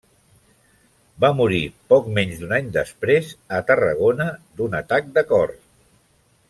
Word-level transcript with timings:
Va 1.25 1.29
morir 1.41 1.59
poc 1.93 2.09
menys 2.17 2.39
d'un 2.41 2.57
any 2.59 2.73
després 2.79 3.31
a 3.59 3.61
Tarragona 3.69 4.29
d'un 4.61 4.79
atac 4.83 5.15
de 5.19 5.29
cor. 5.35 5.57